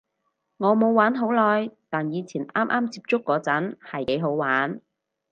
[0.57, 4.81] 我冇玩好耐，但以前啱啱接觸嗰陣係幾好玩